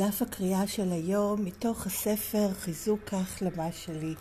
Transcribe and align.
דף 0.00 0.22
הקריאה 0.22 0.66
של 0.66 0.92
היום 0.92 1.44
מתוך 1.44 1.86
הספר 1.86 2.52
חיזוק 2.52 3.14
ההחלמה 3.14 3.72
שלי. 3.72 4.14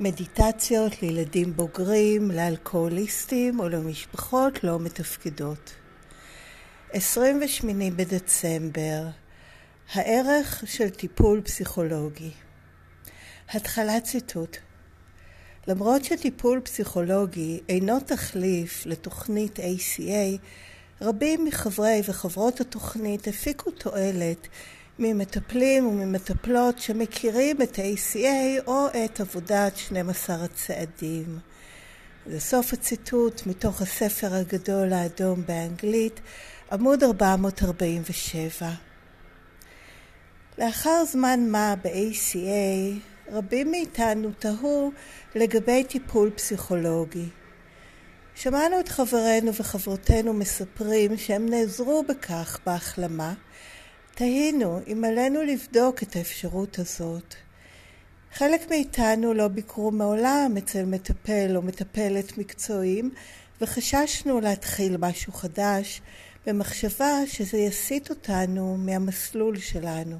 מדיטציות 0.00 1.02
לילדים 1.02 1.56
בוגרים, 1.56 2.30
לאלכוהוליסטים 2.30 3.60
או 3.60 3.68
למשפחות 3.68 4.64
לא 4.64 4.78
מתפקדות. 4.78 5.74
28 6.92 7.84
בדצמבר 7.90 9.06
הערך 9.92 10.64
של 10.66 10.90
טיפול 10.90 11.40
פסיכולוגי. 11.40 12.30
התחלת 13.48 14.04
ציטוט. 14.04 14.56
למרות 15.68 16.04
שטיפול 16.04 16.60
פסיכולוגי 16.60 17.60
אינו 17.68 18.00
תחליף 18.00 18.86
לתוכנית 18.86 19.58
ACA 19.58 20.38
רבים 21.00 21.44
מחברי 21.44 22.00
וחברות 22.08 22.60
התוכנית 22.60 23.28
הפיקו 23.28 23.70
תועלת 23.70 24.48
ממטפלים 24.98 25.86
וממטפלות 25.86 26.78
שמכירים 26.78 27.62
את 27.62 27.78
ה-ACA 27.78 28.66
או 28.66 28.86
את 29.04 29.20
עבודת 29.20 29.76
12 29.76 30.36
הצעדים. 30.44 31.38
זה 32.26 32.40
סוף 32.40 32.72
הציטוט 32.72 33.46
מתוך 33.46 33.82
הספר 33.82 34.34
הגדול 34.34 34.92
האדום 34.92 35.42
באנגלית, 35.46 36.20
עמוד 36.72 37.02
447. 37.04 38.70
לאחר 40.58 41.04
זמן 41.04 41.40
מה 41.50 41.74
ב-ACA, 41.82 43.00
רבים 43.32 43.70
מאיתנו 43.70 44.30
תהו 44.38 44.92
לגבי 45.34 45.84
טיפול 45.84 46.30
פסיכולוגי. 46.30 47.28
שמענו 48.34 48.80
את 48.80 48.88
חברינו 48.88 49.54
וחברותינו 49.54 50.32
מספרים 50.32 51.16
שהם 51.16 51.48
נעזרו 51.48 52.04
בכך 52.08 52.58
בהחלמה. 52.66 53.34
תהינו 54.16 54.80
אם 54.92 55.04
עלינו 55.04 55.42
לבדוק 55.42 56.02
את 56.02 56.16
האפשרות 56.16 56.78
הזאת. 56.78 57.34
חלק 58.32 58.70
מאיתנו 58.70 59.34
לא 59.34 59.48
ביקרו 59.48 59.90
מעולם 59.90 60.54
אצל 60.58 60.84
מטפל 60.84 61.56
או 61.56 61.62
מטפלת 61.62 62.38
מקצועיים 62.38 63.10
וחששנו 63.60 64.40
להתחיל 64.40 64.96
משהו 64.96 65.32
חדש 65.32 66.00
במחשבה 66.46 67.26
שזה 67.26 67.58
יסיט 67.58 68.10
אותנו 68.10 68.76
מהמסלול 68.76 69.58
שלנו. 69.58 70.16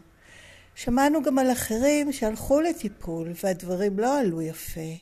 שמענו 0.75 1.23
גם 1.23 1.39
על 1.39 1.53
אחרים 1.53 2.13
שהלכו 2.13 2.61
לטיפול 2.61 3.33
והדברים 3.45 3.99
לא 3.99 4.19
עלו 4.19 4.43
יפה. 4.43 4.95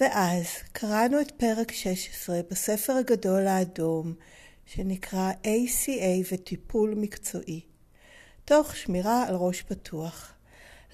ואז 0.00 0.46
קראנו 0.72 1.20
את 1.20 1.30
פרק 1.30 1.72
16 1.72 2.40
בספר 2.50 2.92
הגדול 2.92 3.46
האדום, 3.46 4.14
שנקרא 4.66 5.32
ACA 5.44 6.32
וטיפול 6.32 6.94
מקצועי, 6.96 7.67
תוך 8.48 8.76
שמירה 8.76 9.24
על 9.28 9.34
ראש 9.34 9.62
פתוח. 9.62 10.32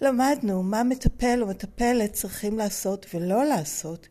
למדנו 0.01 0.63
מה 0.63 0.83
מטפל 0.83 1.43
או 1.43 1.47
מטפלת 1.47 2.13
צריכים 2.13 2.59
לעשות 2.59 3.07
ולא 3.15 3.45
לעשות, 3.45 4.09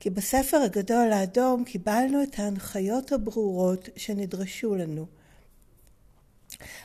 כי 0.00 0.10
בספר 0.10 0.56
הגדול 0.56 1.12
האדום 1.12 1.64
קיבלנו 1.64 2.22
את 2.22 2.38
ההנחיות 2.38 3.12
הברורות 3.12 3.88
שנדרשו 3.96 4.74
לנו. 4.74 5.06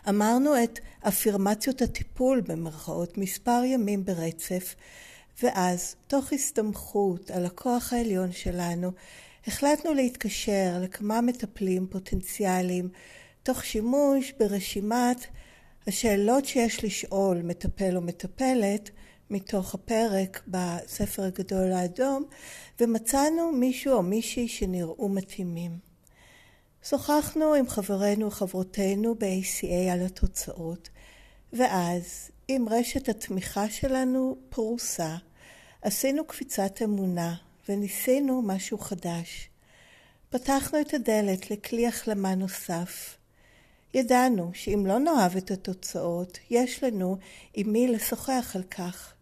אמרנו 0.10 0.64
את 0.64 0.80
אפירמציות 1.08 1.82
הטיפול 1.82 2.42
במרכאות 2.42 3.18
מספר 3.18 3.62
ימים 3.66 4.06
ברצף, 4.06 4.76
ואז, 5.44 5.96
תוך 6.08 6.34
הסתמכות 6.34 7.32
על 7.32 7.46
הכוח 7.46 7.94
העליון 7.94 8.32
שלנו, 8.32 8.92
החלטנו 9.48 9.94
להתקשר 9.94 10.78
לכמה 10.82 11.22
מטפלים 11.22 11.88
פוטנציאליים, 11.88 12.90
תוך 13.44 13.66
שימוש 13.66 14.34
ברשימת 14.40 15.28
השאלות 15.88 16.46
שיש 16.46 16.84
לשאול 16.84 17.42
מטפל 17.42 17.96
או 17.96 18.02
מטפלת, 18.02 18.90
מתוך 19.30 19.74
הפרק 19.74 20.44
בספר 20.48 21.24
הגדול 21.24 21.72
האדום, 21.72 22.26
ומצאנו 22.80 23.52
מישהו 23.52 23.94
או 23.94 24.04
מישהי 24.04 24.48
שנראו 24.48 25.10
מתאימים. 25.10 25.80
שוחחנו 26.84 27.54
עם 27.54 27.68
חברינו 27.68 28.28
וחברותינו 28.28 29.16
ב-ACA 29.16 29.92
על 29.92 30.06
התוצאות, 30.06 30.90
ואז, 31.54 32.32
עם 32.48 32.70
רשת 32.70 33.10
התמיכה 33.10 33.70
שלנו 33.70 34.38
פרוסה, 34.50 35.16
עשינו 35.82 36.26
קפיצת 36.26 36.82
אמונה 36.84 37.36
וניסינו 37.70 38.42
משהו 38.42 38.78
חדש. 38.78 39.50
פתחנו 40.30 40.82
את 40.82 40.94
הדלת 40.94 41.52
לכלי 41.52 41.88
החלמה 41.88 42.36
נוסף. 42.36 43.18
ידענו 43.98 44.52
שאם 44.54 44.84
לא 44.86 45.00
נאהב 45.00 45.36
את 45.38 45.52
התוצאות, 45.52 46.38
יש 46.50 46.84
לנו 46.84 47.18
עם 47.54 47.72
מי 47.72 47.88
לשוחח 47.88 48.52
על 48.56 48.64
כך. 48.64 49.14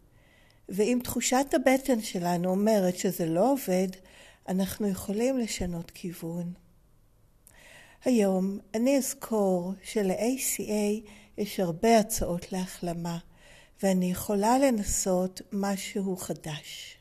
ואם 0.70 1.00
תחושת 1.04 1.46
הבטן 1.54 2.02
שלנו 2.02 2.50
אומרת 2.50 2.98
שזה 2.98 3.26
לא 3.26 3.52
עובד, 3.52 3.88
אנחנו 4.48 4.88
יכולים 4.88 5.38
לשנות 5.38 5.92
כיוון. 5.92 6.54
היום 8.06 8.60
אני 8.74 8.98
אזכור 8.98 9.74
של-ACA 9.84 11.10
יש 11.38 11.60
הרבה 11.60 12.00
הצעות 12.00 12.52
להחלמה. 12.52 13.18
ואני 13.84 14.12
יכולה 14.12 14.58
לנסות 14.58 15.42
משהו 15.52 16.18
חדש. 16.18 16.98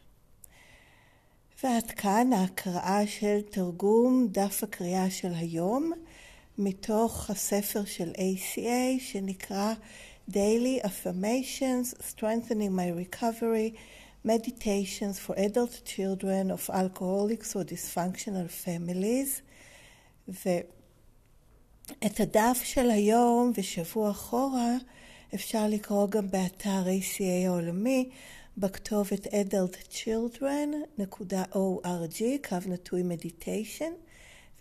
ועד 1.63 1.91
כאן 1.91 2.33
ההקראה 2.33 3.07
של 3.07 3.41
תרגום 3.51 4.29
דף 4.31 4.61
הקריאה 4.63 5.11
של 5.11 5.35
היום 5.35 5.93
מתוך 6.59 7.31
הספר 7.31 7.85
של 7.85 8.13
ACA 8.13 9.01
שנקרא 9.01 9.75
Daily 10.31 10.85
Affirmations 10.85 11.95
Strengthening 12.11 12.71
My 12.71 13.15
Recovery 13.15 13.77
Meditations 14.27 15.19
for 15.27 15.35
Adult 15.37 15.83
Children 15.85 16.51
of 16.51 16.71
Alcoholics 16.71 17.55
or 17.55 17.65
Dysfunctional 17.65 18.49
Families 18.65 19.43
ואת 20.29 22.21
הדף 22.21 22.61
של 22.65 22.91
היום 22.91 23.53
ושבוע 23.55 24.11
אחורה 24.11 24.77
אפשר 25.35 25.69
לקרוא 25.69 26.09
גם 26.09 26.31
באתר 26.31 26.85
ACA 26.85 27.47
העולמי 27.47 28.11
בכתובת 28.57 29.27
adultchildren.org, 29.27 32.23
קו 32.49 32.57
נטוי 32.67 33.03
מדיטיישן, 33.03 33.93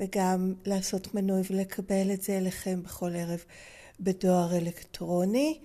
וגם 0.03 0.53
לעשות 0.65 1.15
מנוי 1.15 1.41
ולקבל 1.49 2.11
את 2.13 2.21
זה 2.21 2.37
אליכם 2.37 2.83
בכל 2.83 3.15
ערב 3.15 3.43
בדואר 3.99 4.57
אלקטרוני. 4.57 5.59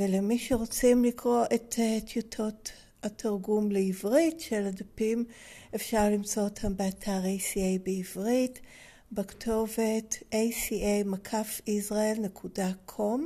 ולמי 0.00 0.38
שרוצים 0.38 1.04
לקרוא 1.04 1.44
את 1.54 1.74
טיוטות 2.12 2.72
התרגום 3.02 3.72
לעברית 3.72 4.40
של 4.40 4.66
הדפים, 4.66 5.24
אפשר 5.74 6.10
למצוא 6.10 6.42
אותם 6.42 6.76
באתר 6.76 7.20
ACA 7.22 7.78
בעברית, 7.84 8.60
בכתובת 9.12 10.22
aca-israel.com. 10.32 13.20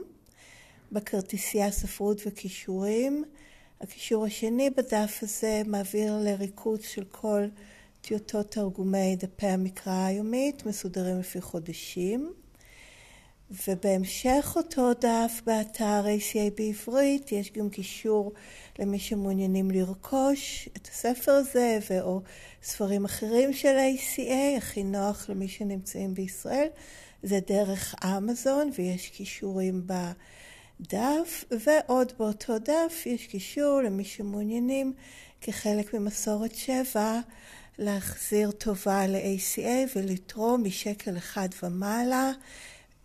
בכרטיסייה 0.92 1.70
ספרות 1.70 2.20
וכישורים. 2.26 3.24
הקישור 3.80 4.26
השני 4.26 4.70
בדף 4.70 5.18
הזה 5.22 5.62
מעביר 5.66 6.18
לריכוז 6.24 6.82
של 6.82 7.04
כל 7.04 7.42
טיוטות 8.00 8.50
תרגומי 8.50 9.16
דפי 9.16 9.46
המקרא 9.46 10.06
היומית, 10.06 10.66
מסודרים 10.66 11.18
לפי 11.18 11.40
חודשים. 11.40 12.32
ובהמשך 13.68 14.52
אותו 14.56 14.92
דף 15.00 15.40
באתר 15.46 16.04
ACA 16.04 16.54
בעברית 16.56 17.32
יש 17.32 17.52
גם 17.52 17.70
קישור 17.70 18.32
למי 18.78 18.98
שמעוניינים 18.98 19.70
לרכוש 19.70 20.68
את 20.76 20.86
הספר 20.86 21.32
הזה 21.32 21.78
ואו 21.90 22.20
ספרים 22.62 23.04
אחרים 23.04 23.52
של 23.52 23.76
ACA, 23.76 24.56
הכי 24.56 24.84
נוח 24.84 25.30
למי 25.30 25.48
שנמצאים 25.48 26.14
בישראל, 26.14 26.68
זה 27.22 27.38
דרך 27.46 27.94
אמזון 28.04 28.70
ויש 28.76 29.08
קישורים 29.08 29.82
ב... 29.86 29.92
דף, 30.80 31.44
ועוד 31.50 32.12
באותו 32.18 32.58
דף 32.58 33.06
יש 33.06 33.26
קישור 33.26 33.80
למי 33.82 34.04
שמעוניינים 34.04 34.92
כחלק 35.41 35.94
ממסורת 35.94 36.54
שבע 36.54 37.20
להחזיר 37.80 38.50
טובה 38.50 39.06
ל-ACA 39.06 39.97
ולתרום 39.97 40.65
משקל 40.65 41.16
אחד 41.16 41.48
ומעלה, 41.62 42.32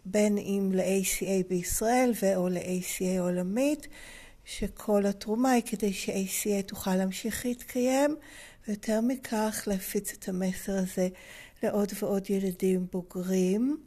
בין 0.06 0.38
אם 0.38 0.72
ל-ACA 0.74 1.50
בישראל 1.50 2.12
ו/או 2.22 2.50
ל-ACA 2.50 3.19
עולמית, 3.19 3.88
שכל 4.45 5.06
התרומה 5.06 5.51
היא 5.51 5.63
כדי 5.66 5.94
ש-ACA 5.94 6.62
תוכל 6.66 6.95
להמשיך 6.95 7.45
להתקיים, 7.45 8.16
ויותר 8.68 9.01
מכך 9.01 9.63
להפיץ 9.68 10.13
את 10.13 10.30
המסר 10.30 10.77
הזה 10.77 11.07
לעוד 11.63 11.92
ועוד 12.00 12.30
ילדים 12.30 12.86
בוגרים. 12.92 13.77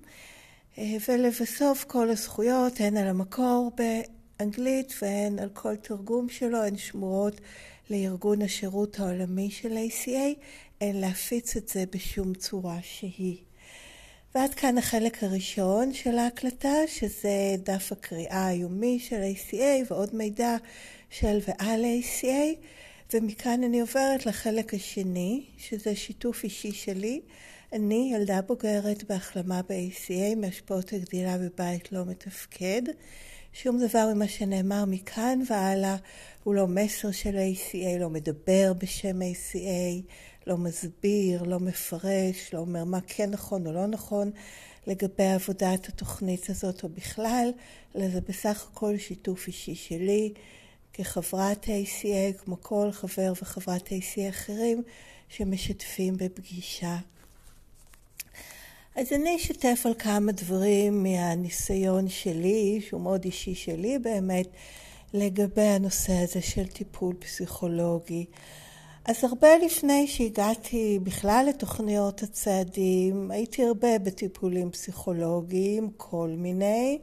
אה, 0.79 0.97
ולבסוף 1.09 1.85
כל 1.85 2.11
הזכויות 2.11 2.81
הן 2.81 2.97
על 2.97 3.07
המקור 3.07 3.73
באנגלית 3.77 4.95
והן 5.03 5.39
על 5.39 5.49
כל 5.49 5.77
תרגום 5.77 6.29
שלו, 6.29 6.63
הן 6.63 6.77
שמורות 6.77 7.41
לארגון 7.91 8.43
השירות 8.43 9.01
העולמי 9.01 9.51
של 9.51 9.73
ACA, 9.73 10.41
להפיץ 10.83 11.57
את 11.57 11.69
זה 11.69 11.85
בשום 11.93 12.35
צורה 12.35 12.79
שהיא. 12.83 13.37
ועד 14.35 14.55
כאן 14.55 14.79
החלק 14.79 15.25
הראשון 15.25 15.95
של 15.95 16.19
ההקלטה, 16.19 16.75
שזה 16.87 17.55
דף 17.59 17.93
הקריאה 17.93 18.47
היומי 18.47 18.99
של 19.01 19.23
ACA 19.23 19.91
ועוד 19.91 20.15
מידע 20.15 20.57
של 21.11 21.39
ועל 21.49 21.85
ACA, 21.85 22.57
ומכאן 23.13 23.65
אני 23.65 23.81
עוברת 23.81 24.27
לחלק 24.27 24.75
השני, 24.75 25.45
שזה 25.59 25.97
שיתוף 25.97 26.45
אישי 26.45 26.73
שלי. 26.73 27.21
אני 27.73 28.11
ילדה 28.15 28.41
בוגרת 28.43 29.05
בהחלמה 29.05 29.61
ב-ACA 29.63 30.37
מהשפעות 30.37 30.93
הגדילה 30.93 31.39
בבית 31.39 31.93
לא 31.93 32.05
מתפקד. 32.05 32.83
שום 33.53 33.79
דבר 33.87 34.11
ממה 34.15 34.29
שנאמר 34.29 34.85
מכאן 34.85 35.41
והלאה 35.51 35.97
הוא 36.45 36.55
לא 36.55 36.67
מסר 36.67 37.11
של 37.11 37.37
ACA, 37.37 37.99
לא 38.01 38.11
מדבר 38.11 38.73
בשם 38.79 39.23
ACA, 39.23 40.03
לא 40.49 40.57
מסביר, 40.57 41.43
לא 41.43 41.61
מפרש, 41.61 42.55
לא 42.55 42.59
אומר 42.59 42.85
מה 42.85 42.99
כן 43.07 43.31
נכון 43.31 43.67
או 43.67 43.73
לא 43.73 43.87
נכון 43.87 44.31
לגבי 44.87 45.27
עבודת 45.27 45.89
התוכנית 45.89 46.51
הזאת 46.51 46.85
או 46.85 46.89
בכלל, 46.89 47.51
אלא 47.97 48.09
זה 48.09 48.21
בסך 48.21 48.69
הכל 48.73 48.99
שיתוף 48.99 49.47
אישי 49.47 49.75
שלי 49.75 50.33
כחברת 50.93 51.65
ACA, 51.65 52.39
כמו 52.45 52.57
כל 52.61 52.89
חבר 52.93 53.33
וחברת 53.43 53.89
ACA 53.89 54.29
אחרים 54.29 54.83
שמשתפים 55.29 56.17
בפגישה. 56.17 56.97
אז 58.97 59.13
אני 59.13 59.37
אשתף 59.37 59.83
על 59.85 59.95
כמה 59.99 60.33
דברים 60.33 61.03
מהניסיון 61.03 62.09
שלי, 62.09 62.81
שהוא 62.89 63.01
מאוד 63.01 63.25
אישי 63.25 63.55
שלי 63.55 63.99
באמת, 63.99 64.47
לגבי 65.15 65.63
הנושא 65.63 66.13
הזה 66.13 66.43
של 66.43 66.67
טיפול 66.67 67.15
פסיכולוגי. 67.19 68.27
אז 69.09 69.25
הרבה 69.25 69.49
לפני 69.65 70.07
שהגעתי 70.07 70.99
בכלל 71.03 71.47
לתוכניות 71.49 72.23
הצעדים, 72.23 73.31
הייתי 73.31 73.65
הרבה 73.65 73.99
בטיפולים 73.99 74.71
פסיכולוגיים, 74.71 75.91
כל 75.97 76.29
מיני, 76.37 76.99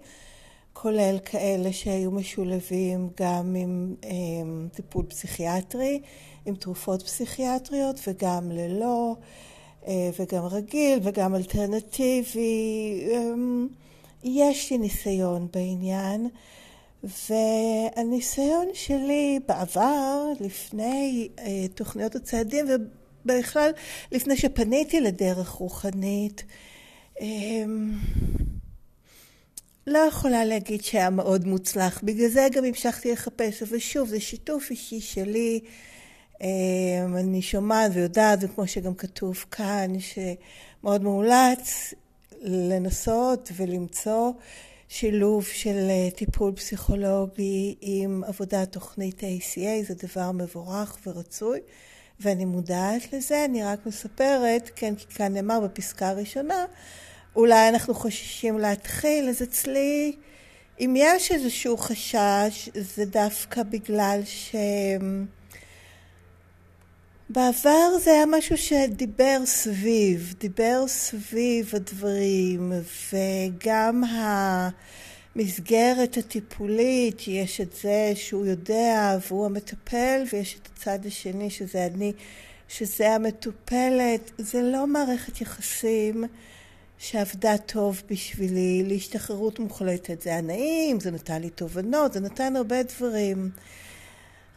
כולל 0.74 1.18
כאלה 1.26 1.74
שהיו 1.74 2.12
משולבים 2.12 3.10
גם 3.20 3.56
עם, 3.56 3.96
עם 4.04 4.68
טיפול 4.74 5.06
פסיכיאטרי, 5.06 6.02
עם 6.46 6.56
תרופות 6.56 7.04
פסיכיאטריות 7.04 8.00
וגם 8.08 8.52
ללא, 8.52 9.16
אה, 9.88 10.10
וגם 10.20 10.44
רגיל 10.46 11.00
וגם 11.04 11.36
אלטרנטיבי. 11.36 13.00
אמ, 13.12 13.68
יש 14.24 14.72
לי 14.72 14.78
ניסיון 14.78 15.48
בעניין. 15.54 16.30
והניסיון 17.04 18.68
שלי 18.74 19.40
בעבר, 19.48 20.24
לפני 20.40 21.30
אה, 21.40 21.68
תוכניות 21.76 22.16
הצעדים, 22.16 22.66
ובכלל 23.26 23.72
לפני 24.12 24.38
שפניתי 24.38 25.02
לדרך 25.02 25.50
רוחנית, 25.50 26.44
אה, 27.22 27.26
לא 29.88 30.00
יכולה 30.00 30.46
להגיד 30.46 30.84
שהיה 30.84 31.10
מאוד 31.10 31.48
מוצלח. 31.48 32.02
בגלל 32.04 32.28
זה 32.28 32.48
גם 32.52 32.64
המשכתי 32.64 33.12
לחפש, 33.12 33.64
אבל 33.64 33.80
שוב, 33.80 34.10
זה 34.10 34.20
שיתוף 34.20 34.72
אישי 34.72 35.02
שלי. 35.02 35.60
אה, 36.42 36.48
אני 37.20 37.42
שומעת 37.42 37.92
ויודעת, 37.94 38.40
וכמו 38.42 38.68
שגם 38.68 38.96
כתוב 38.96 39.46
כאן, 39.52 39.94
שמאוד 40.00 41.04
מאולץ 41.04 41.94
לנסות 42.42 43.52
ולמצוא 43.56 44.32
שילוב 44.98 45.46
של 45.46 45.88
אה, 45.90 46.10
טיפול 46.16 46.52
פסיכולוגי 46.56 47.76
עם 47.82 48.24
עבודת 48.28 48.72
תוכנית 48.72 49.20
ACA 49.20 49.88
זה 49.88 50.08
דבר 50.08 50.32
מבורך 50.32 50.98
ורצוי 51.08 51.60
ואני 52.20 52.46
מודעת 52.46 53.14
לזה, 53.14 53.46
אני 53.46 53.64
רק 53.64 53.86
מספרת, 53.86 54.72
כן, 54.76 54.96
כי 54.96 55.06
כאן 55.08 55.34
נאמר 55.34 55.60
בפסקה 55.60 56.10
הראשונה, 56.10 56.66
אולי 57.36 57.70
אנחנו 57.70 57.94
חוששים 57.94 58.60
להתחיל, 58.60 59.30
אז 59.30 59.44
אצלי, 59.44 60.16
אם 60.80 60.94
יש 60.98 61.32
איזשהו 61.32 61.78
חשש, 61.78 62.70
זה 62.74 63.06
דווקא 63.06 63.64
בגלל 63.64 64.22
ש... 64.26 64.56
בעבר 67.30 67.98
זה 68.04 68.12
היה 68.12 68.26
משהו 68.26 68.58
שדיבר 68.58 69.38
סביב, 69.46 70.34
דיבר 70.40 70.88
סביב 70.88 71.72
הדברים, 71.74 72.72
וגם 73.14 74.04
המסגרת 75.36 76.18
הטיפולית, 76.18 77.28
יש 77.28 77.62
את 77.62 77.74
זה 77.82 78.12
שהוא 78.16 78.46
יודע 78.46 79.18
והוא 79.28 79.46
המטפל, 79.46 80.24
ויש 80.34 80.58
את 80.62 80.70
הצד 80.74 81.06
השני 81.06 81.50
שזה 81.50 81.86
אני, 81.86 82.14
שזה 82.68 83.12
המטופלת. 83.12 84.32
זה 84.38 84.62
לא 84.62 84.88
מערכת 84.88 85.42
יחסים 85.42 86.24
שעבדה 86.98 87.58
טוב 87.58 88.02
בשבילי, 88.10 88.84
להשתחררות 88.88 89.60
מוחלטת. 89.60 90.22
זה 90.22 90.30
היה 90.30 90.42
נעים, 90.42 91.00
זה 91.00 91.12
נתן 91.12 91.42
לי 91.42 91.50
תובנות, 91.50 92.14
זה 92.14 92.20
נתן 92.20 92.56
הרבה 92.56 92.84
דברים. 92.84 93.50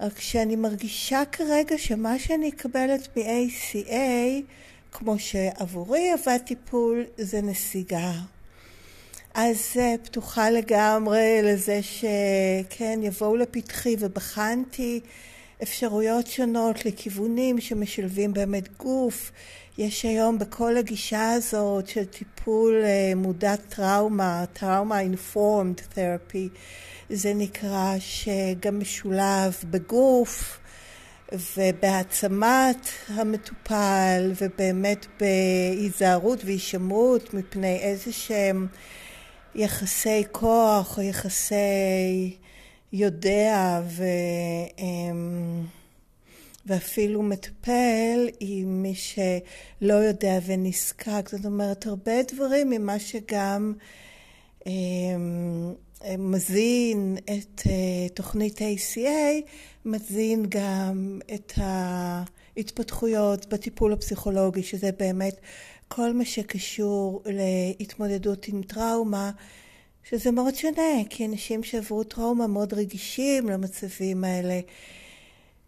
רק 0.00 0.20
שאני 0.20 0.56
מרגישה 0.56 1.22
כרגע 1.32 1.78
שמה 1.78 2.18
שאני 2.18 2.48
אקבלת 2.48 3.08
מ-ACA, 3.16 4.42
כמו 4.92 5.18
שעבורי 5.18 6.10
עבד 6.10 6.38
טיפול, 6.44 7.04
זה 7.16 7.42
נסיגה. 7.42 8.12
אז 9.34 9.76
פתוחה 10.02 10.50
לגמרי 10.50 11.40
לזה 11.42 11.80
שכן, 11.82 13.00
יבואו 13.02 13.36
לפתחי 13.36 13.96
ובחנתי 13.98 15.00
אפשרויות 15.62 16.26
שונות 16.26 16.84
לכיוונים 16.84 17.60
שמשלבים 17.60 18.32
באמת 18.32 18.76
גוף. 18.76 19.32
יש 19.78 20.04
היום 20.04 20.38
בכל 20.38 20.76
הגישה 20.76 21.32
הזאת 21.32 21.88
של 21.88 22.04
טיפול 22.04 22.82
אה, 22.84 23.12
מודע 23.16 23.56
טראומה, 23.56 24.44
טראומה 24.52 25.00
אינפורמד 25.00 25.80
תרפי, 25.94 26.48
זה 27.10 27.34
נקרא 27.34 27.94
שגם 27.98 28.80
משולב 28.80 29.56
בגוף 29.70 30.58
ובהעצמת 31.56 32.88
המטופל 33.08 34.32
ובאמת 34.40 35.06
בהיזהרות 35.20 36.44
והישמרות 36.44 37.34
מפני 37.34 37.76
איזה 37.76 38.12
שהם 38.12 38.66
יחסי 39.54 40.22
כוח 40.32 40.98
או 40.98 41.02
יחסי 41.02 42.36
יודע 42.92 43.80
ו... 43.86 44.04
אמ, 44.78 45.64
ואפילו 46.66 47.22
מטפל 47.22 48.28
עם 48.40 48.82
מי 48.82 48.94
שלא 48.94 49.94
יודע 49.94 50.38
ונזקק. 50.46 51.28
זאת 51.30 51.44
אומרת, 51.46 51.86
הרבה 51.86 52.22
דברים 52.32 52.70
ממה 52.70 52.98
שגם 52.98 53.72
אמ, 54.66 55.72
מזין 56.18 57.16
את 57.24 57.62
אה, 57.66 58.08
תוכנית 58.14 58.58
ACA, 58.58 59.48
מזין 59.84 60.46
גם 60.48 61.20
את 61.34 61.52
ההתפתחויות 61.56 63.46
בטיפול 63.46 63.92
הפסיכולוגי, 63.92 64.62
שזה 64.62 64.90
באמת 64.98 65.40
כל 65.88 66.12
מה 66.12 66.24
שקשור 66.24 67.22
להתמודדות 67.26 68.48
עם 68.48 68.62
טראומה, 68.62 69.30
שזה 70.10 70.30
מאוד 70.30 70.54
שונה, 70.54 71.04
כי 71.10 71.26
אנשים 71.26 71.62
שעברו 71.62 72.04
טראומה 72.04 72.46
מאוד 72.46 72.74
רגישים 72.74 73.48
למצבים 73.48 74.24
האלה. 74.24 74.60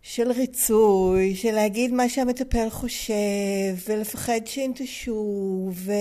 של 0.03 0.31
ריצוי, 0.33 1.35
של 1.35 1.53
להגיד 1.53 1.93
מה 1.93 2.09
שהמטפל 2.09 2.71
חושב, 2.71 3.15
ולפחד 3.89 4.41
שינטשו, 4.47 5.71
ו... 5.73 5.93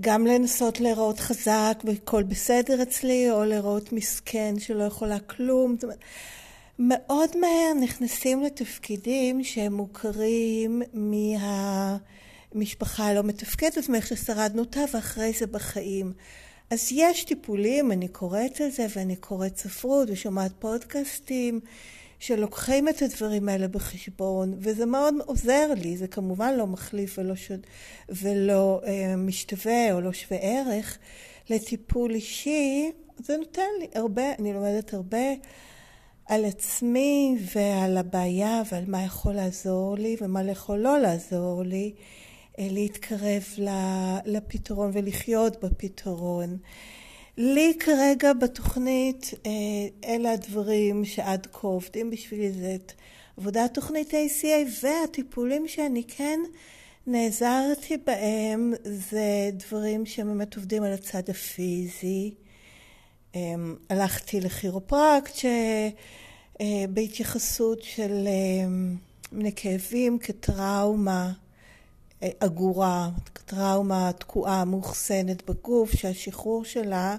גם 0.00 0.26
לנסות 0.26 0.80
להיראות 0.80 1.18
חזק 1.20 1.78
והכל 1.84 2.22
בסדר 2.22 2.82
אצלי, 2.82 3.30
או 3.30 3.44
להיראות 3.44 3.92
מסכן 3.92 4.54
שלא 4.58 4.84
יכולה 4.84 5.18
כלום. 5.18 5.74
זאת 5.74 5.84
אומרת, 5.84 5.98
מאוד 6.78 7.36
מהר 7.36 7.72
נכנסים 7.82 8.42
לתפקידים 8.42 9.44
שהם 9.44 9.72
מוכרים 9.72 10.82
מהמשפחה 12.52 13.06
הלא 13.06 13.22
מתפקדת, 13.22 13.88
מאיך 13.88 14.06
ששרדנו 14.06 14.62
אותה, 14.62 14.80
ואחרי 14.94 15.32
זה 15.32 15.46
בחיים. 15.46 16.12
אז 16.70 16.88
יש 16.92 17.24
טיפולים, 17.24 17.92
אני 17.92 18.08
קוראת 18.08 18.60
על 18.60 18.70
זה, 18.70 18.86
ואני 18.96 19.16
קוראת 19.16 19.56
ספרות 19.56 20.08
ושומעת 20.10 20.52
פודקאסטים. 20.58 21.60
שלוקחים 22.18 22.88
את 22.88 23.02
הדברים 23.02 23.48
האלה 23.48 23.68
בחשבון, 23.68 24.54
וזה 24.58 24.86
מאוד 24.86 25.14
עוזר 25.26 25.66
לי, 25.76 25.96
זה 25.96 26.08
כמובן 26.08 26.54
לא 26.54 26.66
מחליף 26.66 27.18
ולא, 27.18 27.36
שוד, 27.36 27.60
ולא 28.08 28.80
אה, 28.86 29.16
משתווה 29.16 29.92
או 29.92 30.00
לא 30.00 30.12
שווה 30.12 30.38
ערך 30.40 30.98
לטיפול 31.50 32.14
אישי, 32.14 32.90
זה 33.18 33.36
נותן 33.36 33.68
לי 33.80 33.86
הרבה, 33.94 34.22
אני 34.38 34.52
לומדת 34.52 34.94
הרבה 34.94 35.26
על 36.26 36.44
עצמי 36.44 37.38
ועל 37.54 37.96
הבעיה 37.96 38.62
ועל 38.72 38.84
מה 38.86 39.04
יכול 39.04 39.32
לעזור 39.32 39.96
לי 39.98 40.16
ומה 40.20 40.50
יכול 40.50 40.78
לא 40.78 40.98
לעזור 40.98 41.62
לי 41.62 41.92
אה, 42.58 42.68
להתקרב 42.70 43.44
לפתרון 44.24 44.90
ולחיות 44.92 45.64
בפתרון. 45.64 46.58
לי 47.40 47.76
כרגע 47.80 48.32
בתוכנית 48.32 49.30
אה, 49.46 49.50
אלה 50.04 50.32
הדברים 50.32 51.04
שעד 51.04 51.46
כה 51.52 51.66
עובדים 51.66 52.10
בשבילי 52.10 52.52
זה 52.52 52.74
את 52.74 52.92
עבודת 53.36 53.74
תוכנית 53.74 54.10
ACA 54.10 54.68
והטיפולים 54.82 55.68
שאני 55.68 56.02
כן 56.08 56.40
נעזרתי 57.06 57.96
בהם 58.06 58.72
זה 58.84 59.50
דברים 59.52 60.06
שבאמת 60.06 60.56
עובדים 60.56 60.82
על 60.82 60.92
הצד 60.92 61.30
הפיזי. 61.30 62.34
אמ, 63.34 63.76
הלכתי 63.90 64.40
לכירופרקט 64.40 65.34
שבהתייחסות 66.60 67.82
של 67.82 68.28
אמ, 68.28 68.96
מיני 69.32 69.52
כאבים 69.56 70.18
כטראומה 70.18 71.32
עגורה, 72.40 73.04
אה, 73.04 73.10
טראומה 73.44 74.10
תקועה 74.18 74.64
מאוחסנת 74.64 75.50
בגוף 75.50 75.90
שהשחרור 75.92 76.64
שלה, 76.64 77.16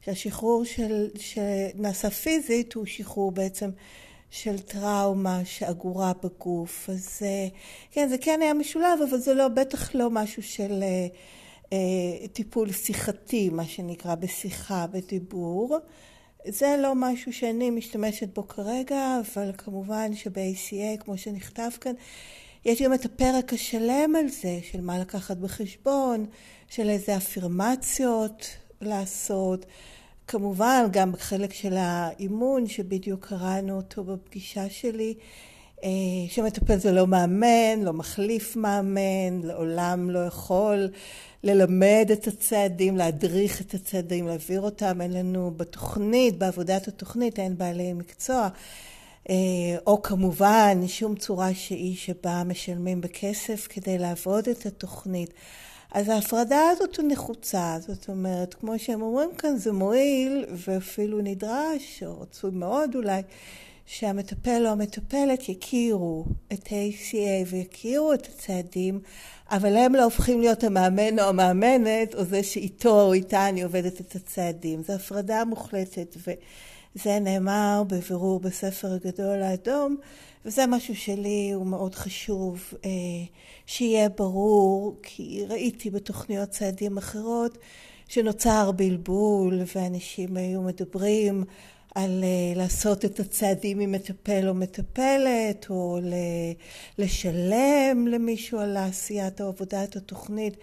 שהשחרור 0.00 0.64
של, 0.64 1.08
שנעשה 1.16 2.10
פיזית 2.10 2.72
הוא 2.72 2.86
שחרור 2.86 3.32
בעצם 3.32 3.70
של 4.30 4.58
טראומה 4.58 5.40
שאגורה 5.44 6.12
בגוף. 6.22 6.90
אז 6.90 7.18
אה, 7.22 7.48
כן, 7.92 8.08
זה 8.08 8.18
כן 8.18 8.38
היה 8.42 8.54
משולב, 8.54 8.98
אבל 9.10 9.18
זה 9.18 9.34
לא, 9.34 9.48
בטח 9.48 9.94
לא 9.94 10.10
משהו 10.10 10.42
של 10.42 10.82
אה, 10.82 11.06
אה, 11.72 12.28
טיפול 12.32 12.72
שיחתי, 12.72 13.48
מה 13.48 13.64
שנקרא, 13.64 14.14
בשיחה, 14.14 14.86
בדיבור. 14.86 15.78
זה 16.48 16.76
לא 16.78 16.92
משהו 16.96 17.32
שאני 17.32 17.70
משתמשת 17.70 18.34
בו 18.34 18.48
כרגע, 18.48 19.18
אבל 19.20 19.50
כמובן 19.58 20.14
שב-ACA, 20.14 21.02
כמו 21.04 21.18
שנכתב 21.18 21.70
כאן, 21.80 21.92
יש 22.64 22.82
גם 22.82 22.94
את 22.94 23.04
הפרק 23.04 23.52
השלם 23.52 24.12
על 24.18 24.28
זה, 24.28 24.58
של 24.70 24.80
מה 24.80 24.98
לקחת 24.98 25.36
בחשבון, 25.36 26.26
של 26.68 26.88
איזה 26.88 27.16
אפירמציות 27.16 28.46
לעשות. 28.80 29.66
כמובן, 30.26 30.86
גם 30.90 31.12
בחלק 31.12 31.52
של 31.52 31.74
האימון, 31.76 32.66
שבדיוק 32.66 33.26
קראנו 33.26 33.76
אותו 33.76 34.04
בפגישה 34.04 34.70
שלי, 34.70 35.14
אה, 35.84 35.90
שמטפל 36.28 36.76
זה 36.76 36.92
לא 36.92 37.06
מאמן, 37.06 37.82
לא 37.82 37.92
מחליף 37.92 38.56
מאמן, 38.56 39.40
לעולם 39.42 40.10
לא 40.10 40.18
יכול 40.18 40.88
ללמד 41.44 42.08
את 42.12 42.26
הצעדים, 42.26 42.96
להדריך 42.96 43.60
את 43.60 43.74
הצעדים, 43.74 44.26
להעביר 44.26 44.60
אותם. 44.60 45.00
אין 45.00 45.12
לנו 45.12 45.50
בתוכנית, 45.56 46.38
בעבודת 46.38 46.88
התוכנית, 46.88 47.38
אין 47.38 47.58
בעלי 47.58 47.92
מקצוע. 47.92 48.48
אה, 49.30 49.34
או 49.86 50.02
כמובן 50.02 50.78
שום 50.86 51.16
צורה 51.16 51.54
שהיא 51.54 51.96
שבה 51.96 52.42
משלמים 52.44 53.00
בכסף 53.00 53.66
כדי 53.70 53.98
לעבוד 53.98 54.48
את 54.48 54.66
התוכנית. 54.66 55.30
אז 55.92 56.08
ההפרדה 56.08 56.60
הזאת 56.70 57.00
נחוצה, 57.08 57.76
זאת 57.80 58.08
אומרת, 58.08 58.54
כמו 58.54 58.78
שהם 58.78 59.02
אומרים 59.02 59.30
כאן, 59.38 59.56
זה 59.56 59.72
מועיל 59.72 60.44
ואפילו 60.50 61.20
נדרש, 61.20 62.02
או 62.06 62.20
רצוי 62.20 62.50
מאוד 62.50 62.94
אולי, 62.94 63.22
שהמטפל 63.86 64.66
או 64.66 64.72
המטפלת 64.72 65.48
יכירו 65.48 66.24
את 66.52 66.68
ה-ACA 66.72 67.46
ויכירו 67.46 68.12
את 68.12 68.26
הצעדים, 68.26 69.00
אבל 69.50 69.76
הם 69.76 69.94
לא 69.94 70.04
הופכים 70.04 70.40
להיות 70.40 70.64
המאמן 70.64 71.18
או 71.18 71.24
המאמנת, 71.28 72.14
או 72.14 72.24
זה 72.24 72.42
שאיתו 72.42 73.00
או 73.00 73.12
איתה 73.12 73.48
אני 73.48 73.62
עובדת 73.62 74.00
את 74.00 74.16
הצעדים. 74.16 74.82
זו 74.82 74.92
הפרדה 74.92 75.44
מוחלטת, 75.44 76.16
וזה 76.96 77.18
נאמר 77.18 77.82
בבירור 77.86 78.40
בספר 78.40 78.92
הגדול 78.92 79.42
האדום, 79.42 79.96
וזה 80.44 80.66
משהו 80.66 80.96
שלי 80.96 81.50
הוא 81.54 81.66
מאוד 81.66 81.94
חשוב 81.94 82.74
אה, 82.84 82.90
שיהיה 83.66 84.08
ברור, 84.08 84.96
כי 85.02 85.44
ראיתי 85.48 85.90
בתוכניות 85.90 86.48
צעדים 86.48 86.98
אחרות 86.98 87.58
שנוצר 88.08 88.70
בלבול 88.72 89.60
ואנשים 89.74 90.36
היו 90.36 90.62
מדברים 90.62 91.44
על 91.94 92.24
uh, 92.24 92.58
לעשות 92.58 93.04
את 93.04 93.20
הצעדים 93.20 93.80
עם 93.80 93.92
מטפל 93.92 94.48
או 94.48 94.54
מטפלת, 94.54 95.66
או 95.70 95.98
לשלם 96.98 98.06
למישהו 98.06 98.58
על 98.58 98.76
עשיית 98.76 99.40
או 99.40 99.46
עבודת 99.46 99.96
התוכנית 99.96 100.56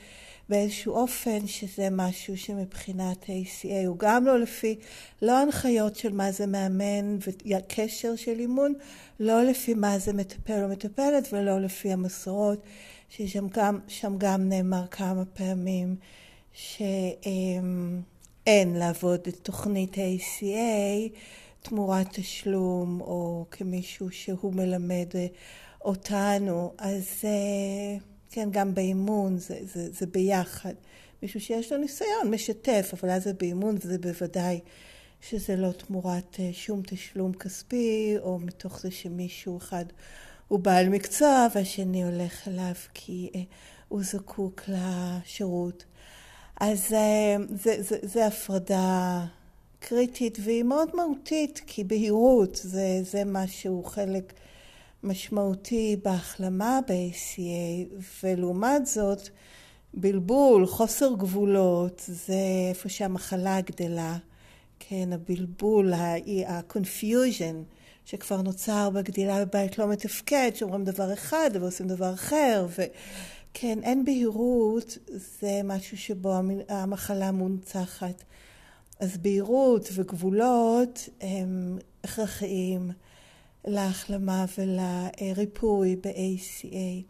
באיזשהו 0.50 0.94
אופן 0.94 1.48
שזה 1.48 1.88
משהו 1.92 2.38
שמבחינת 2.38 3.24
ACA 3.24 3.88
הוא 3.88 3.98
גם 4.00 4.26
לא 4.26 4.40
לפי, 4.40 4.76
לא 5.22 5.40
הנחיות 5.40 5.96
של 5.96 6.14
מה 6.14 6.32
זה 6.32 6.48
מאמן 6.48 7.18
וקשר 7.28 8.16
של 8.16 8.40
אימון, 8.40 8.74
לא 9.20 9.44
לפי 9.44 9.74
מה 9.74 10.00
זה 10.00 10.14
מטפל 10.14 10.64
או 10.64 10.68
מטפלת 10.70 11.34
ולא 11.34 11.62
לפי 11.62 11.92
המסורות, 11.92 12.64
ששם 13.10 13.48
גם, 13.48 13.80
גם 14.18 14.50
נאמר 14.50 14.88
כמה 14.88 15.26
פעמים 15.26 15.96
שאין 16.54 18.04
לעבוד 18.76 19.20
את 19.28 19.36
תוכנית 19.36 19.96
ACA 19.96 21.18
תמורת 21.62 22.08
תשלום 22.12 23.02
או 23.02 23.46
כמישהו 23.52 24.12
שהוא 24.12 24.54
מלמד 24.54 25.08
אותנו, 25.82 26.74
אז 26.78 27.08
אה, 27.24 27.98
כן, 28.36 28.50
גם 28.52 28.74
באימון 28.74 29.38
זה, 29.38 29.58
זה, 29.64 29.92
זה 29.92 30.06
ביחד. 30.06 30.74
מישהו 31.24 31.42
שיש 31.42 31.72
לו 31.72 31.78
ניסיון 31.78 32.32
משתף, 32.32 32.92
אבל 32.94 33.10
אז 33.10 33.24
זה 33.24 33.34
באימון 33.34 33.76
וזה 33.76 33.98
בוודאי 33.98 34.60
שזה 35.22 35.56
לא 35.56 35.72
תמורת 35.72 36.38
אה, 36.40 36.50
שום 36.54 36.82
תשלום 36.86 37.34
כספי, 37.34 38.16
או 38.20 38.40
מתוך 38.40 38.80
זה 38.82 38.92
שמישהו 38.92 39.58
אחד 39.58 39.86
הוא 40.48 40.60
בעל 40.60 40.90
מקצוע 40.90 41.48
והשני 41.56 42.04
הולך 42.04 42.48
אליו 42.48 42.74
כי 42.94 43.30
אה, 43.36 43.42
הוא 43.88 44.04
זקוק 44.04 44.62
לשירות. 44.68 45.86
אז 46.60 46.94
אה, 46.94 47.36
זה, 47.50 47.76
זה, 47.80 47.98
זה 48.02 48.28
הפרדה 48.28 49.26
קריטית 49.80 50.38
והיא 50.42 50.64
מאוד 50.64 50.90
מהותית, 50.96 51.62
כי 51.68 51.84
בהירות 51.84 52.56
זה, 52.64 53.00
זה 53.04 53.26
משהו 53.26 53.84
חלק 53.84 54.34
משמעותי 55.06 55.96
בהחלמה 56.04 56.80
ב-ACA, 56.88 57.96
ולעומת 58.24 58.86
זאת, 58.86 59.30
בלבול, 59.94 60.68
חוסר 60.68 61.14
גבולות, 61.18 62.02
זה 62.08 62.40
איפה 62.70 62.90
שהמחלה 62.90 63.62
גדלה. 63.62 64.18
כן, 64.80 65.14
הבלבול, 65.14 65.94
ה-confusion 65.94 67.56
שכבר 68.06 68.42
נוצר 68.42 68.90
בגדילה 68.90 69.46
בבית 69.46 69.78
לא 69.78 69.88
מתפקד, 69.88 70.52
שאומרים 70.54 70.84
דבר 70.84 71.14
אחד 71.14 71.50
ועושים 71.54 71.88
דבר 71.88 72.14
אחר, 72.14 72.68
וכן, 72.70 73.80
אין 73.84 74.06
בהירות, 74.06 74.98
זה 75.42 75.62
משהו 75.64 75.98
שבו 75.98 76.34
המחלה 76.70 77.32
מונצחת. 77.32 78.24
אז 79.00 79.18
בהירות 79.18 79.90
וגבולות 79.94 81.10
הם 81.22 81.78
הכרחיים. 82.04 82.92
להחלמה 83.68 84.46
ולריפוי 84.58 85.96
ב-ACA. 85.96 87.04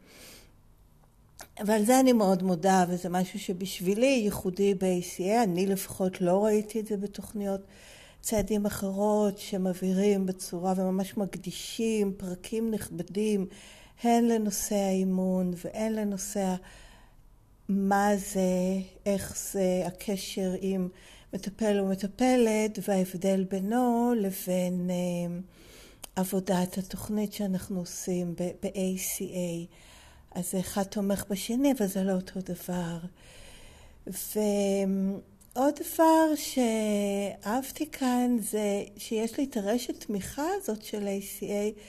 ועל 1.65 1.85
זה 1.85 1.99
אני 1.99 2.13
מאוד 2.13 2.43
מודה, 2.43 2.85
וזה 2.89 3.09
משהו 3.09 3.39
שבשבילי 3.39 4.21
ייחודי 4.25 4.73
ב-ACA, 4.73 5.43
אני 5.43 5.65
לפחות 5.65 6.21
לא 6.21 6.45
ראיתי 6.45 6.79
את 6.79 6.85
זה 6.85 6.97
בתוכניות 6.97 7.61
צעדים 8.21 8.65
אחרות 8.65 9.37
שמבהירים 9.37 10.25
בצורה 10.25 10.73
וממש 10.77 11.17
מקדישים 11.17 12.13
פרקים 12.17 12.71
נכבדים 12.71 13.47
הן 14.03 14.25
לנושא 14.25 14.75
האימון 14.75 15.53
והן 15.65 15.93
לנושא 15.93 16.55
מה 17.69 18.09
זה, 18.17 18.79
איך 19.05 19.37
זה, 19.51 19.83
הקשר 19.85 20.53
עם 20.61 20.89
מטפל 21.33 21.79
או 21.79 21.85
מטפלת 21.85 22.79
וההבדל 22.87 23.45
בינו 23.49 24.13
לבין 24.17 24.89
uh, 26.15 26.19
עבודת 26.19 26.77
התוכנית 26.77 27.33
שאנחנו 27.33 27.79
עושים 27.79 28.35
ב-ACA. 28.35 29.75
אז 30.31 30.55
אחד 30.59 30.83
תומך 30.83 31.23
בשני, 31.29 31.71
אבל 31.77 31.87
זה 31.87 32.03
לא 32.03 32.11
אותו 32.11 32.39
דבר. 32.39 32.97
ועוד 34.07 35.73
דבר 35.75 36.35
שאהבתי 36.35 37.91
כאן 37.91 38.37
זה 38.39 38.83
שיש 38.97 39.37
לי 39.37 39.43
את 39.43 39.57
הרשת 39.57 40.05
תמיכה 40.05 40.45
הזאת 40.55 40.83
של 40.83 41.07
ACA, 41.07 41.79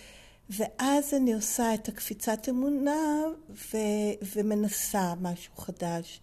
ואז 0.51 1.15
אני 1.15 1.35
עושה 1.35 1.75
את 1.75 1.89
הקפיצת 1.89 2.49
אמונה 2.49 3.23
ו- 3.51 4.27
ומנסה 4.37 5.15
משהו 5.21 5.57
חדש. 5.57 6.21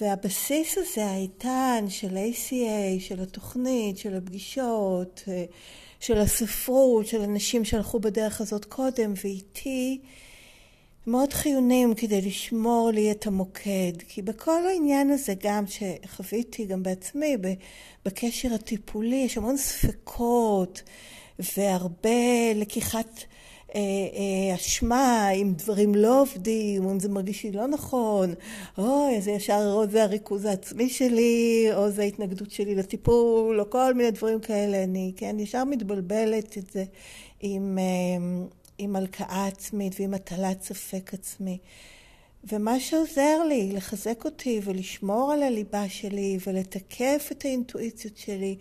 והבסיס 0.00 0.78
הזה, 0.78 1.04
האיתן 1.04 1.84
של 1.88 2.16
ACA, 2.16 3.00
של 3.00 3.20
התוכנית, 3.20 3.98
של 3.98 4.16
הפגישות, 4.16 5.22
של 6.02 6.18
הספרות, 6.18 7.06
של 7.06 7.20
אנשים 7.20 7.64
שהלכו 7.64 8.00
בדרך 8.00 8.40
הזאת 8.40 8.64
קודם 8.64 9.12
ואיתי, 9.24 10.00
מאוד 11.06 11.32
חיוניים 11.32 11.94
כדי 11.94 12.20
לשמור 12.20 12.90
לי 12.94 13.10
את 13.10 13.26
המוקד. 13.26 13.92
כי 14.08 14.22
בכל 14.22 14.66
העניין 14.66 15.10
הזה, 15.10 15.34
גם 15.42 15.64
שחוויתי 15.66 16.66
גם 16.66 16.82
בעצמי, 16.82 17.36
בקשר 18.04 18.54
הטיפולי, 18.54 19.16
יש 19.16 19.36
המון 19.36 19.56
ספקות 19.56 20.82
והרבה 21.56 22.54
לקיחת 22.54 23.24
אשמה, 24.54 25.30
אם 25.30 25.52
דברים 25.56 25.94
לא 25.94 26.20
עובדים, 26.20 26.88
אם 26.88 27.00
זה 27.00 27.08
מרגיש 27.08 27.44
לי 27.44 27.52
לא 27.52 27.66
נכון, 27.66 28.34
אוי, 28.78 29.20
זה 29.20 29.30
ישר, 29.30 29.72
או 29.72 29.86
זה 29.86 30.02
הריכוז 30.02 30.44
העצמי 30.44 30.88
שלי, 30.88 31.68
או 31.74 31.90
זה 31.90 32.02
ההתנגדות 32.02 32.50
שלי 32.50 32.74
לטיפול, 32.74 33.60
או 33.60 33.70
כל 33.70 33.94
מיני 33.94 34.10
דברים 34.10 34.40
כאלה. 34.40 34.84
אני, 34.84 35.12
כן, 35.16 35.36
ישר 35.38 35.64
מתבלבלת 35.64 36.58
את 36.58 36.70
זה 36.70 36.84
עם, 37.40 37.78
אה, 37.78 38.44
עם 38.78 38.96
הלקאה 38.96 39.46
עצמית 39.46 40.00
ועם 40.00 40.14
הטלת 40.14 40.62
ספק 40.62 41.14
עצמי. 41.14 41.58
ומה 42.52 42.80
שעוזר 42.80 43.44
לי 43.48 43.72
לחזק 43.72 44.24
אותי 44.24 44.60
ולשמור 44.64 45.32
על 45.32 45.42
הליבה 45.42 45.88
שלי 45.88 46.38
ולתקף 46.46 47.28
את 47.32 47.44
האינטואיציות 47.44 48.16
שלי 48.16 48.56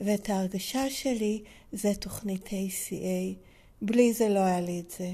ואת 0.00 0.30
ההרגשה 0.30 0.90
שלי 0.90 1.42
זה 1.72 1.94
תוכנית 1.94 2.46
ACA. 2.46 3.43
בלי 3.84 4.12
זה 4.12 4.28
לא 4.28 4.40
היה 4.40 4.60
לי 4.60 4.82
את 4.86 4.94
זה. 4.98 5.12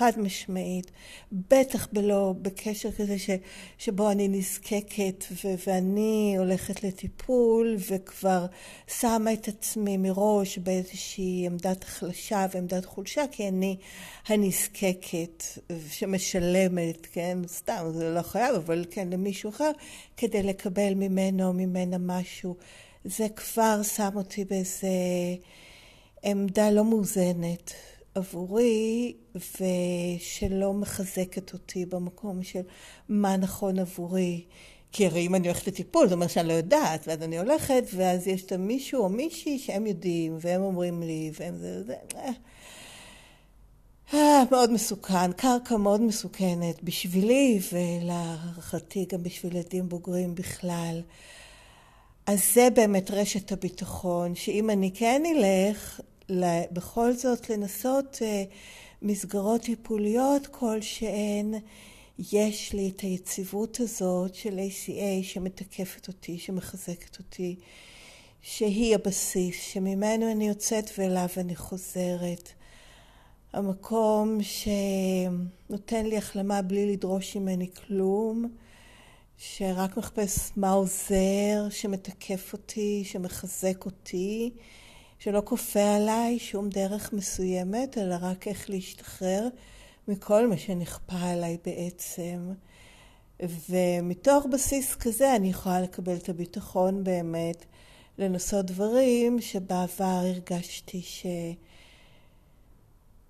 חד 0.00 0.12
משמעית, 0.16 0.90
בטח 1.32 1.88
בלא 1.92 2.34
בקשר 2.42 2.92
כזה 2.92 3.18
ש, 3.18 3.30
שבו 3.78 4.10
אני 4.10 4.28
נזקקת 4.28 5.24
ו, 5.30 5.48
ואני 5.66 6.34
הולכת 6.38 6.84
לטיפול 6.84 7.76
וכבר 7.90 8.46
שמה 9.00 9.32
את 9.32 9.48
עצמי 9.48 9.96
מראש 9.96 10.58
באיזושהי 10.58 11.46
עמדת 11.46 11.82
החלשה 11.82 12.46
ועמדת 12.54 12.84
חולשה 12.84 13.22
כי 13.32 13.48
אני 13.48 13.76
הנזקקת 14.28 15.44
שמשלמת, 15.90 17.06
כן, 17.12 17.38
סתם 17.46 17.84
זה 17.94 18.14
לא 18.14 18.22
חייב 18.22 18.54
אבל 18.54 18.84
כן 18.90 19.08
למישהו 19.10 19.50
אחר 19.50 19.70
כדי 20.16 20.42
לקבל 20.42 20.94
ממנו 20.94 21.48
או 21.48 21.52
ממנה 21.52 21.98
משהו. 21.98 22.56
זה 23.04 23.26
כבר 23.28 23.82
שם 23.82 24.10
אותי 24.16 24.44
באיזה 24.44 24.88
עמדה 26.22 26.70
לא 26.70 26.84
מאוזנת 26.84 27.72
עבורי 28.20 29.12
ושלא 29.34 30.74
מחזקת 30.74 31.52
אותי 31.52 31.86
במקום 31.86 32.42
של 32.42 32.62
מה 33.08 33.36
נכון 33.36 33.78
עבורי. 33.78 34.44
כי 34.92 35.06
הרי 35.06 35.26
אם 35.26 35.34
אני 35.34 35.48
הולכת 35.48 35.66
לטיפול 35.66 36.08
זה 36.08 36.14
אומר 36.14 36.26
שאני 36.26 36.48
לא 36.48 36.52
יודעת, 36.52 37.08
ואז 37.08 37.22
אני 37.22 37.38
הולכת 37.38 37.84
ואז 37.94 38.26
יש 38.26 38.42
את 38.42 38.52
מישהו 38.52 39.02
או 39.02 39.08
מישהי 39.08 39.58
שהם 39.58 39.86
יודעים 39.86 40.36
והם 40.40 40.62
אומרים 40.62 41.02
לי 41.02 41.30
והם 41.40 41.56
זה 41.56 41.82
זה. 41.82 41.94
אה, 44.14 44.42
מאוד 44.50 44.72
מסוכן, 44.72 45.32
קרקע 45.32 45.76
מאוד 45.76 46.00
מסוכנת 46.00 46.82
בשבילי 46.82 47.60
ולהערכתי 47.72 49.06
גם 49.12 49.22
בשביל 49.22 49.56
ילדים 49.56 49.88
בוגרים 49.88 50.34
בכלל. 50.34 51.02
אז 52.26 52.54
זה 52.54 52.68
באמת 52.74 53.10
רשת 53.10 53.52
הביטחון, 53.52 54.34
שאם 54.34 54.70
אני 54.70 54.90
כן 54.94 55.22
אלך, 55.26 56.00
בכל 56.72 57.12
זאת 57.12 57.50
לנסות 57.50 58.18
אה, 58.22 58.44
מסגרות 59.02 59.62
טיפוליות 59.62 60.46
כלשהן, 60.46 61.54
יש 62.32 62.72
לי 62.72 62.90
את 62.96 63.00
היציבות 63.00 63.80
הזאת 63.80 64.34
של 64.34 64.58
ACA 64.58 65.22
שמתקפת 65.24 66.08
אותי, 66.08 66.38
שמחזקת 66.38 67.18
אותי, 67.18 67.56
שהיא 68.42 68.94
הבסיס, 68.94 69.62
שממנו 69.62 70.32
אני 70.32 70.48
יוצאת 70.48 70.90
ואליו 70.98 71.28
אני 71.36 71.56
חוזרת. 71.56 72.48
המקום 73.52 74.38
שנותן 74.42 76.06
לי 76.06 76.16
החלמה 76.16 76.62
בלי 76.62 76.92
לדרוש 76.92 77.36
ממני 77.36 77.70
כלום, 77.74 78.44
שרק 79.38 79.96
מחפש 79.96 80.50
מה 80.56 80.70
עוזר, 80.70 81.68
שמתקף 81.70 82.52
אותי, 82.52 83.02
שמחזק 83.04 83.84
אותי, 83.84 84.50
שלא 85.20 85.42
כופה 85.44 85.94
עליי 85.96 86.38
שום 86.38 86.68
דרך 86.68 87.12
מסוימת, 87.12 87.98
אלא 87.98 88.16
רק 88.20 88.48
איך 88.48 88.70
להשתחרר 88.70 89.48
מכל 90.08 90.48
מה 90.48 90.56
שנכפה 90.56 91.18
עליי 91.20 91.56
בעצם. 91.64 92.52
ומתוך 93.70 94.46
בסיס 94.52 94.94
כזה 94.94 95.36
אני 95.36 95.50
יכולה 95.50 95.80
לקבל 95.80 96.16
את 96.16 96.28
הביטחון 96.28 97.04
באמת 97.04 97.64
לנסות 98.18 98.66
דברים 98.66 99.40
שבעבר 99.40 100.04
הרגשתי 100.04 101.02
ש... 101.02 101.26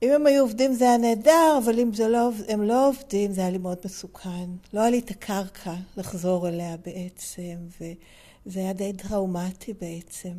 אם 0.02 0.12
הם 0.14 0.26
היו 0.26 0.42
עובדים 0.42 0.72
זה 0.72 0.84
היה 0.84 0.98
נהדר, 0.98 1.58
אבל 1.64 1.80
אם 1.80 1.90
לא, 2.08 2.30
הם 2.48 2.62
לא 2.62 2.88
עובדים 2.88 3.32
זה 3.32 3.40
היה 3.40 3.50
לי 3.50 3.58
מאוד 3.58 3.78
מסוכן. 3.84 4.50
לא 4.72 4.80
היה 4.80 4.90
לי 4.90 4.98
את 4.98 5.10
הקרקע 5.10 5.74
לחזור 5.96 6.48
אליה 6.48 6.76
בעצם, 6.76 7.56
וזה 7.80 8.60
היה 8.60 8.72
די 8.72 8.92
טראומטי 8.92 9.72
בעצם. 9.72 10.32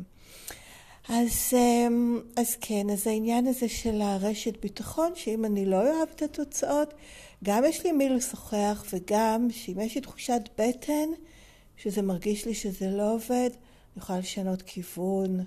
אז, 1.08 1.52
אמ, 1.52 2.20
אז 2.36 2.56
כן, 2.60 2.90
אז 2.90 3.06
העניין 3.06 3.46
הזה 3.46 3.68
של 3.68 4.02
הרשת 4.02 4.60
ביטחון, 4.60 5.12
שאם 5.14 5.44
אני 5.44 5.66
לא 5.66 5.76
אוהב 5.76 6.08
את 6.14 6.22
התוצאות, 6.22 6.94
גם 7.44 7.64
יש 7.64 7.84
לי 7.84 7.92
מי 7.92 8.08
לשוחח, 8.08 8.84
וגם 8.92 9.48
שאם 9.50 9.80
יש 9.80 9.94
לי 9.94 10.00
תחושת 10.00 10.42
בטן, 10.58 11.08
שזה 11.76 12.02
מרגיש 12.02 12.46
לי 12.46 12.54
שזה 12.54 12.90
לא 12.90 13.14
עובד, 13.14 13.50
אני 13.50 14.02
יכולה 14.02 14.18
לשנות 14.18 14.62
כיוון. 14.62 15.44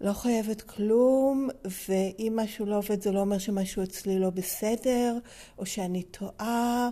לא 0.00 0.12
חייבת 0.12 0.62
כלום, 0.62 1.48
ואם 1.88 2.38
משהו 2.42 2.66
לא 2.66 2.78
עובד 2.78 3.02
זה 3.02 3.12
לא 3.12 3.20
אומר 3.20 3.38
שמשהו 3.38 3.82
אצלי 3.82 4.18
לא 4.18 4.30
בסדר, 4.30 5.18
או 5.58 5.66
שאני 5.66 6.02
טועה, 6.02 6.88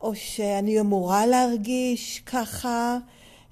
או 0.00 0.14
שאני 0.14 0.80
אמורה 0.80 1.26
להרגיש 1.26 2.22
ככה. 2.26 2.98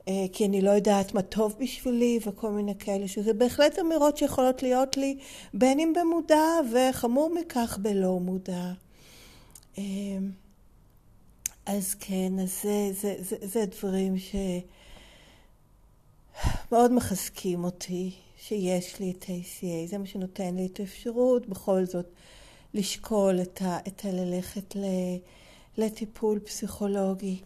אה, 0.08 0.26
כי 0.32 0.46
אני 0.46 0.62
לא 0.62 0.70
יודעת 0.70 1.14
מה 1.14 1.22
טוב 1.22 1.56
בשבילי 1.60 2.18
וכל 2.26 2.50
מיני 2.50 2.74
כאלה, 2.78 3.08
שזה 3.08 3.32
בהחלט 3.32 3.78
אמירות 3.78 4.16
שיכולות 4.16 4.62
להיות 4.62 4.96
לי 4.96 5.18
בין 5.54 5.80
אם 5.80 5.92
במודע 6.00 6.44
וחמור 6.72 7.34
מכך 7.34 7.78
בלא 7.82 8.20
מודע. 8.20 8.72
אה, 9.78 9.82
אז 11.66 11.94
כן, 11.94 12.32
אז 12.42 12.62
זה, 12.62 12.90
זה, 12.92 13.16
זה, 13.18 13.36
זה 13.42 13.64
דברים 13.66 14.14
שמאוד 16.68 16.92
מחזקים 16.92 17.64
אותי, 17.64 18.10
שיש 18.36 19.00
לי 19.00 19.10
את 19.10 19.24
ה-ACA, 19.28 19.90
זה 19.90 19.98
מה 19.98 20.06
שנותן 20.06 20.56
לי 20.56 20.66
את 20.66 20.80
האפשרות 20.80 21.46
בכל 21.46 21.84
זאת 21.84 22.06
לשקול 22.74 23.42
את, 23.42 23.62
ה, 23.62 23.78
את 23.86 24.04
הללכת 24.04 24.76
לטיפול 25.78 26.38
פסיכולוגי. 26.38 27.40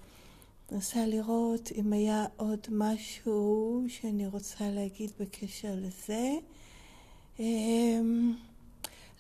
מנסה 0.72 1.06
לראות 1.06 1.72
אם 1.76 1.92
היה 1.92 2.24
עוד 2.36 2.66
משהו 2.70 3.84
שאני 3.88 4.26
רוצה 4.26 4.64
להגיד 4.70 5.10
בקשר 5.20 5.74
לזה. 5.76 6.30
אמ, 7.40 8.34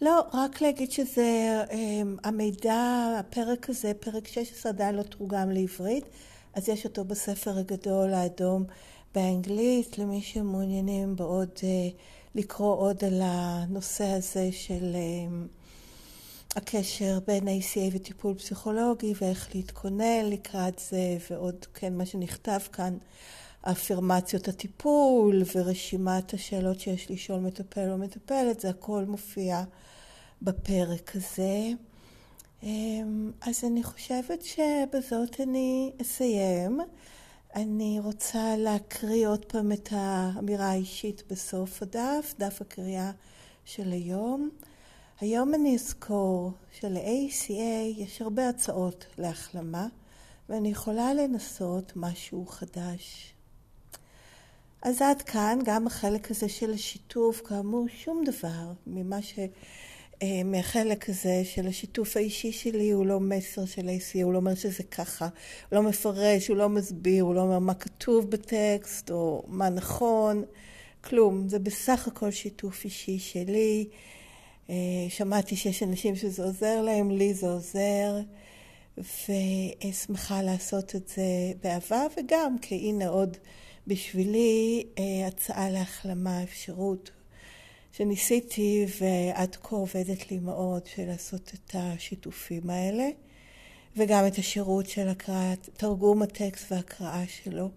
לא, 0.00 0.22
רק 0.32 0.60
להגיד 0.60 0.90
שזה, 0.90 1.62
אמ, 1.72 2.16
המידע, 2.24 3.06
הפרק 3.20 3.70
הזה, 3.70 3.92
פרק 4.00 4.26
16 4.26 4.72
עדיין 4.72 4.94
לא 4.94 5.02
תורגם 5.02 5.50
לעברית, 5.50 6.04
אז 6.54 6.68
יש 6.68 6.84
אותו 6.84 7.04
בספר 7.04 7.58
הגדול 7.58 8.14
האדום 8.14 8.64
באנגלית, 9.14 9.98
למי 9.98 10.22
שמעוניינים 10.22 11.16
בעוד 11.16 11.50
אה, 11.62 11.88
לקרוא 12.34 12.76
עוד 12.76 13.04
על 13.04 13.20
הנושא 13.24 14.04
הזה 14.04 14.48
של 14.52 14.96
אמ, 14.96 15.46
הקשר 16.56 17.18
בין 17.26 17.48
ACA 17.48 17.96
וטיפול 17.96 18.34
פסיכולוגי 18.34 19.12
ואיך 19.20 19.54
להתכונן 19.54 20.24
לקראת 20.30 20.78
זה 20.90 21.16
ועוד 21.30 21.66
כן 21.74 21.96
מה 21.96 22.06
שנכתב 22.06 22.58
כאן 22.72 22.98
אפירמציות 23.62 24.48
הטיפול 24.48 25.42
ורשימת 25.54 26.34
השאלות 26.34 26.80
שיש 26.80 27.10
לשאול 27.10 27.40
מטפל 27.40 27.90
או 27.90 27.98
מטפלת 27.98 28.60
זה 28.60 28.70
הכל 28.70 29.04
מופיע 29.04 29.62
בפרק 30.42 31.16
הזה 31.16 31.70
אמ, 32.62 33.30
אז 33.40 33.64
אני 33.64 33.82
חושבת 33.82 34.42
שבזאת 34.42 35.40
אני 35.40 35.92
אסיים 36.02 36.80
אני 37.54 38.00
רוצה 38.00 38.56
להקריא 38.56 39.28
עוד 39.28 39.44
פעם 39.44 39.72
את 39.72 39.88
האמירה 39.92 40.66
האישית 40.66 41.22
בסוף 41.30 41.82
הדף, 41.82 42.34
דף 42.38 42.60
הקריאה 42.60 43.10
של 43.64 43.92
היום. 43.92 44.50
היום 45.20 45.54
אני 45.54 45.74
אזכור 45.74 46.52
של-ACA 46.80 47.96
יש 47.96 48.22
הרבה 48.22 48.48
הצעות 48.48 49.06
להחלמה, 49.18 49.86
ואני 50.48 50.68
יכולה 50.68 51.14
לנסות 51.14 51.92
משהו 51.96 52.46
חדש. 52.46 53.34
אז 54.82 55.02
עד 55.02 55.22
כאן 55.22 55.58
גם 55.64 55.86
החלק 55.86 56.30
הזה 56.30 56.48
של 56.48 56.72
השיתוף, 56.72 57.40
כאמור 57.44 57.86
שום 57.88 58.24
דבר 58.24 58.72
ממה 58.86 59.22
ש... 59.22 59.38
אה, 60.22 60.42
מהחלק 60.44 61.10
הזה 61.10 61.42
של 61.44 61.66
השיתוף 61.66 62.16
האישי 62.16 62.52
שלי 62.52 62.90
הוא 62.90 63.06
לא 63.06 63.20
מסר 63.20 63.64
של 63.64 63.88
ACA, 63.88 64.22
הוא 64.22 64.32
לא 64.32 64.38
אומר 64.38 64.54
שזה 64.54 64.82
ככה, 64.82 65.28
הוא 65.70 65.76
לא 65.76 65.82
מפרש, 65.82 66.48
הוא 66.48 66.56
לא 66.56 66.68
מסביר, 66.68 67.24
הוא 67.24 67.34
לא 67.34 67.40
אומר 67.40 67.58
מה 67.58 67.74
כתוב 67.74 68.30
בטקסט 68.30 69.10
או 69.10 69.44
מה 69.48 69.68
נכון, 69.68 70.44
כלום. 71.04 71.48
זה 71.48 71.58
בסך 71.58 72.08
הכל 72.08 72.30
שיתוף 72.30 72.84
אישי 72.84 73.18
שלי. 73.18 73.88
אה, 74.70 74.74
שמעתי 75.08 75.56
שיש 75.56 75.82
אנשים 75.82 76.16
שזה 76.16 76.44
עוזר 76.44 76.82
להם, 76.82 77.10
לי 77.10 77.34
זה 77.34 77.46
עוזר, 77.46 78.20
ושמחה 78.98 80.42
לעשות 80.42 80.96
את 80.96 81.08
זה 81.08 81.22
באהבה, 81.62 82.02
וגם 82.16 82.58
כי 82.58 82.74
הנה 82.74 83.08
עוד 83.08 83.36
בשבילי 83.86 84.84
אה, 84.98 85.26
הצעה 85.26 85.70
להחלמה, 85.70 86.42
אפשרות 86.42 87.10
שניסיתי 87.92 88.86
ועד 89.00 89.56
כה 89.62 89.76
עובדת 89.76 90.30
לי 90.30 90.38
מאוד 90.38 90.86
של 90.86 91.06
לעשות 91.06 91.52
את 91.54 91.74
השיתופים 91.74 92.70
האלה, 92.70 93.08
וגם 93.96 94.26
את 94.26 94.38
השירות 94.38 94.88
של 94.88 95.08
הקראת, 95.08 95.68
תרגום 95.76 96.22
הטקסט 96.22 96.72
והקראה 96.72 97.24
שלו. 97.28 97.68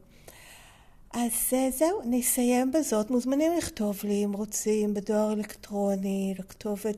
אז 1.13 1.31
אה, 1.53 1.71
זהו, 1.71 2.01
נסיים 2.05 2.71
בזאת. 2.71 3.11
מוזמנים 3.11 3.51
לכתוב 3.57 3.99
לי 4.03 4.25
אם 4.25 4.33
רוצים 4.33 4.93
בדואר 4.93 5.33
אלקטרוני 5.33 6.35
לכתובת 6.39 6.95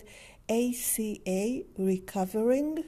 ACA 0.47 1.79
Recovering 1.79 2.81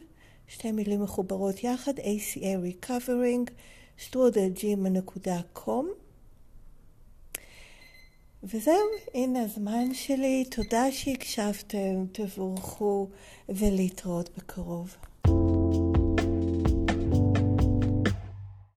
שתי 0.47 0.71
מילים 0.71 1.01
מחוברות 1.01 1.63
יחד, 1.63 1.99
ACA 1.99 2.85
Recovering, 2.85 3.51
שטרודלג'ימה.קום. 3.97 5.91
וזהו, 8.43 8.75
הנה 9.13 9.41
הזמן 9.41 9.93
שלי. 9.93 10.45
תודה 10.51 10.91
שהקשבתם, 10.91 12.05
תבורכו 12.11 13.07
ולהתראות 13.49 14.37
בקרוב. 14.37 14.95